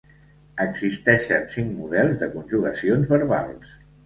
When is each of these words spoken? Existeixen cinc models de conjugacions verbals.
Existeixen 0.63 1.45
cinc 1.57 1.75
models 1.83 2.17
de 2.23 2.31
conjugacions 2.39 3.13
verbals. 3.15 3.79